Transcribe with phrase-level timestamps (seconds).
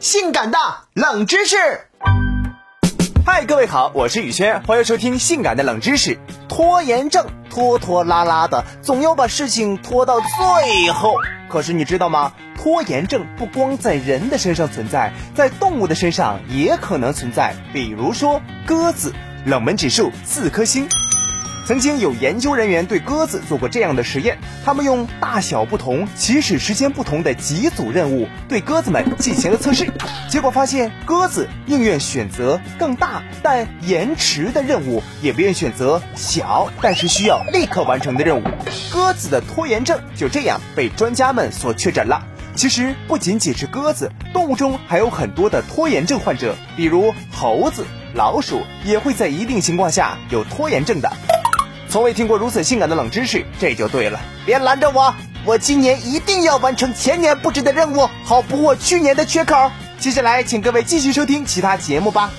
[0.00, 0.56] 性感的
[0.94, 1.56] 冷知识。
[3.26, 6.18] 嗨，各位好，我是宇轩，欢迎收听性感的冷知识。
[6.48, 11.16] 拖延症，拖拖拉拉的，总要把事情拖到最后。
[11.50, 12.32] 可是你知道吗？
[12.56, 17.54] 拖延症不光在人的身上存在，在动物的身上也可能存在。
[17.74, 19.12] 比如说鸽子，
[19.44, 20.88] 冷门指数四颗星。
[21.70, 29.88] 曾经有研究人员对鸽子做过这样的实验，他们用大小不同、起始时间不同的几组任务对鸽子们进行了测试，
[30.28, 38.42] 结果发现鸽子宁愿选择更大但延迟的任务，也不愿选择小但是需要立刻完成的任务。
[38.90, 42.26] 鸽子的拖延症就这样被专家们所确诊了。
[42.56, 51.08] 其实不仅仅是鸽子，动物中还有很多的拖延症患者，比如猴子、老鼠也会在一定情况下有拖延症的。
[51.90, 54.20] 从未听过如此性感的冷知识，这就对了。
[54.46, 55.12] 别拦着我，
[55.44, 59.56] 我今年一定要完成前年布置的任务，好补我去年的缺口。
[59.98, 62.30] 接下来，请各位继续收听其他节目吧。